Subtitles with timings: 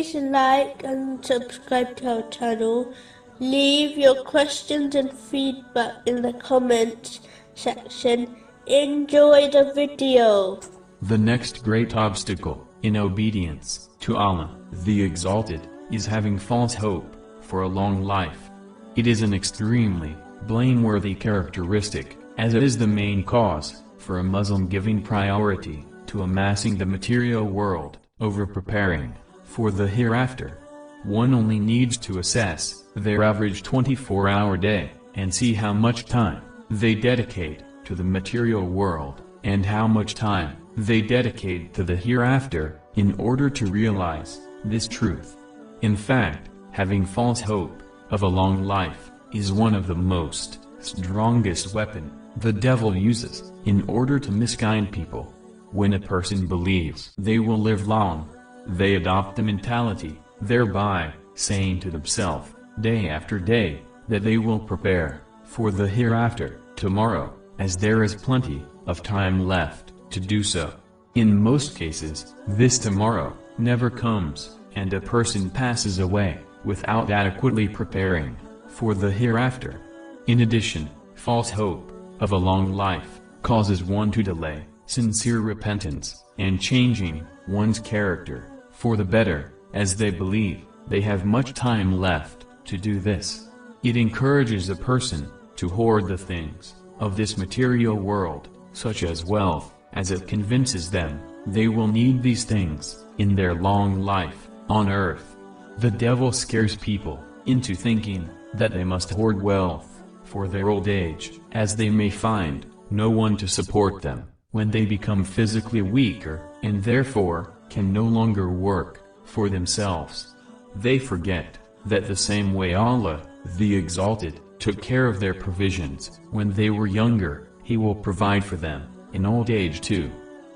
[0.00, 2.94] Please like and subscribe to our channel.
[3.38, 7.20] Leave your questions and feedback in the comments
[7.54, 8.34] section.
[8.66, 10.58] Enjoy the video.
[11.02, 17.60] The next great obstacle, in obedience to Allah, the Exalted, is having false hope for
[17.60, 18.48] a long life.
[18.96, 24.66] It is an extremely blameworthy characteristic, as it is the main cause for a Muslim
[24.66, 29.14] giving priority to amassing the material world over preparing
[29.50, 30.58] for the hereafter.
[31.02, 36.94] One only needs to assess their average 24-hour day and see how much time they
[36.94, 43.18] dedicate to the material world and how much time they dedicate to the hereafter in
[43.18, 45.36] order to realize this truth.
[45.82, 51.74] In fact, having false hope of a long life is one of the most strongest
[51.74, 55.34] weapon the devil uses in order to misguide people.
[55.72, 58.28] When a person believes they will live long,
[58.76, 65.22] they adopt the mentality, thereby saying to themselves, day after day, that they will prepare
[65.44, 70.72] for the hereafter, tomorrow, as there is plenty of time left to do so.
[71.14, 78.36] In most cases, this tomorrow never comes, and a person passes away without adequately preparing
[78.68, 79.80] for the hereafter.
[80.26, 86.60] In addition, false hope of a long life causes one to delay sincere repentance and
[86.60, 88.49] changing one's character
[88.80, 93.46] for the better, as they believe they have much time left to do this.
[93.82, 99.74] It encourages a person to hoard the things of this material world, such as wealth,
[99.92, 105.36] as it convinces them they will need these things in their long life on earth.
[105.76, 111.38] The devil scares people into thinking that they must hoard wealth for their old age,
[111.52, 116.82] as they may find no one to support them when they become physically weaker, and
[116.82, 120.34] therefore, can no longer work for themselves.
[120.76, 123.22] They forget that the same way Allah,
[123.56, 128.56] the Exalted, took care of their provisions when they were younger, He will provide for
[128.56, 130.10] them in old age too.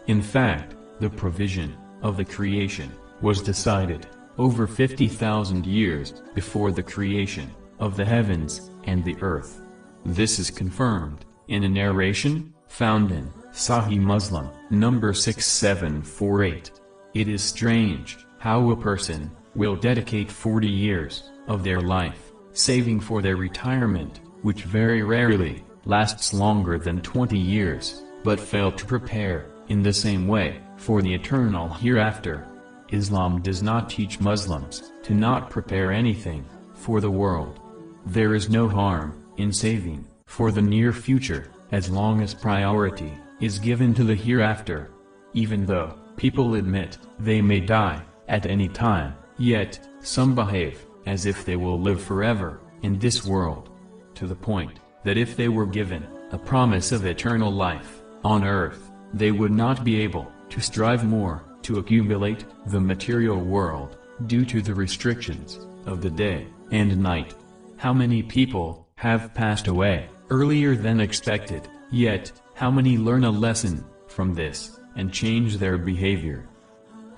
[0.06, 4.06] In fact, the provision of the creation was decided
[4.36, 9.62] over 50,000 years before the creation of the heavens and the earth.
[10.04, 16.72] This is confirmed in a narration found in Sahih Muslim, number 6748.
[17.14, 23.22] It is strange how a person will dedicate 40 years of their life, saving for
[23.22, 29.80] their retirement, which very rarely lasts longer than 20 years, but fail to prepare, in
[29.80, 32.48] the same way, for the eternal hereafter.
[32.90, 37.60] Islam does not teach Muslims to not prepare anything for the world.
[38.06, 43.60] There is no harm in saving for the near future, as long as priority is
[43.60, 44.90] given to the hereafter.
[45.32, 51.44] Even though, people admit, they may die, at any time, yet, some behave, as if
[51.44, 53.70] they will live forever, in this world.
[54.14, 58.90] To the point, that if they were given, a promise of eternal life, on earth,
[59.12, 63.96] they would not be able, to strive more, to accumulate, the material world,
[64.26, 67.34] due to the restrictions, of the day, and night.
[67.76, 73.84] How many people, have passed away, earlier than expected, yet, how many learn a lesson
[74.06, 76.48] from this and change their behavior?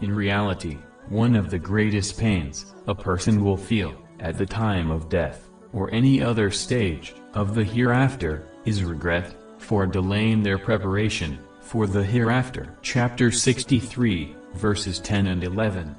[0.01, 0.79] In reality,
[1.09, 5.93] one of the greatest pains a person will feel at the time of death, or
[5.93, 12.75] any other stage of the hereafter, is regret for delaying their preparation for the hereafter.
[12.83, 15.95] Chapter 63, verses 10 and 11.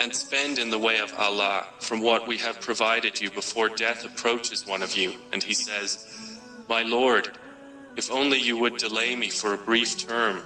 [0.00, 4.04] And spend in the way of Allah from what we have provided you before death
[4.04, 6.38] approaches one of you, and he says,
[6.68, 7.30] My Lord,
[7.96, 10.42] if only you would delay me for a brief term,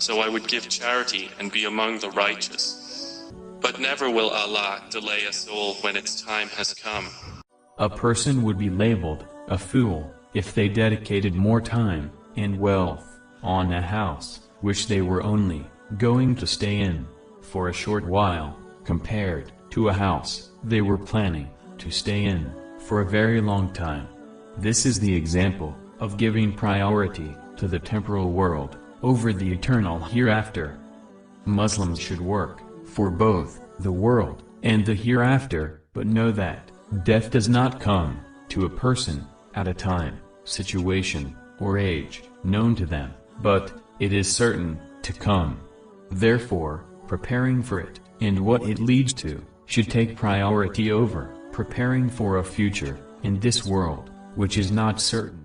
[0.00, 3.30] so I would give charity and be among the righteous.
[3.60, 7.06] But never will Allah delay a soul when its time has come.
[7.78, 13.72] A person would be labeled a fool if they dedicated more time and wealth on
[13.72, 15.66] a house which they were only
[15.98, 17.06] going to stay in
[17.40, 21.48] for a short while, compared to a house they were planning
[21.78, 24.06] to stay in for a very long time.
[24.56, 30.78] This is the example of giving priority to the temporal world over the eternal hereafter.
[31.44, 36.70] Muslims should work for both the world and the hereafter, but know that
[37.04, 42.86] death does not come to a person at a time, situation, or age known to
[42.86, 43.12] them,
[43.42, 45.60] but it is certain to come.
[46.10, 52.38] Therefore, preparing for it and what it leads to should take priority over preparing for
[52.38, 55.39] a future in this world, which is not certain.